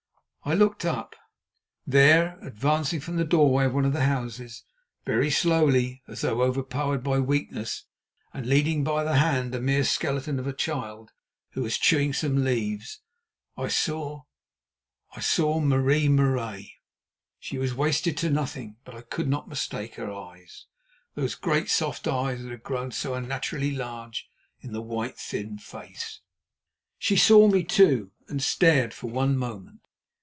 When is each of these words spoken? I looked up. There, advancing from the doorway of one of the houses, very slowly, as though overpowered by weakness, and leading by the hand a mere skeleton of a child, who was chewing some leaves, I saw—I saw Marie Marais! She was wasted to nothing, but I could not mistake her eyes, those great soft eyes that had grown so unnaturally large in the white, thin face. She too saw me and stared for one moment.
I 0.43 0.55
looked 0.55 0.85
up. 0.85 1.15
There, 1.85 2.39
advancing 2.41 2.99
from 2.99 3.15
the 3.17 3.23
doorway 3.23 3.65
of 3.65 3.75
one 3.75 3.85
of 3.85 3.93
the 3.93 4.05
houses, 4.05 4.63
very 5.05 5.29
slowly, 5.29 6.01
as 6.07 6.21
though 6.21 6.41
overpowered 6.41 7.03
by 7.03 7.19
weakness, 7.19 7.85
and 8.33 8.47
leading 8.47 8.83
by 8.83 9.03
the 9.03 9.17
hand 9.17 9.53
a 9.53 9.61
mere 9.61 9.83
skeleton 9.83 10.39
of 10.39 10.47
a 10.47 10.51
child, 10.51 11.11
who 11.51 11.61
was 11.61 11.77
chewing 11.77 12.11
some 12.11 12.43
leaves, 12.43 13.01
I 13.55 13.67
saw—I 13.67 15.19
saw 15.19 15.59
Marie 15.59 16.09
Marais! 16.09 16.73
She 17.39 17.59
was 17.59 17.75
wasted 17.75 18.17
to 18.17 18.31
nothing, 18.31 18.77
but 18.83 18.95
I 18.95 19.01
could 19.01 19.27
not 19.27 19.47
mistake 19.47 19.93
her 19.95 20.11
eyes, 20.11 20.65
those 21.13 21.35
great 21.35 21.69
soft 21.69 22.07
eyes 22.07 22.41
that 22.41 22.49
had 22.49 22.63
grown 22.63 22.89
so 22.89 23.13
unnaturally 23.13 23.73
large 23.75 24.27
in 24.59 24.73
the 24.73 24.81
white, 24.81 25.19
thin 25.19 25.59
face. 25.59 26.19
She 26.97 27.15
too 27.15 27.19
saw 27.19 27.47
me 27.47 27.67
and 28.27 28.41
stared 28.41 28.95
for 28.95 29.05
one 29.07 29.37
moment. 29.37 29.77